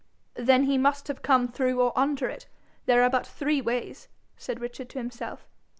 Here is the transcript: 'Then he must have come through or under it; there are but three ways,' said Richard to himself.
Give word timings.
'Then 0.33 0.63
he 0.63 0.79
must 0.79 1.07
have 1.07 1.21
come 1.21 1.47
through 1.47 1.79
or 1.79 1.93
under 1.95 2.27
it; 2.27 2.47
there 2.87 3.03
are 3.03 3.09
but 3.11 3.27
three 3.27 3.61
ways,' 3.61 4.07
said 4.35 4.59
Richard 4.59 4.89
to 4.89 4.97
himself. 4.97 5.47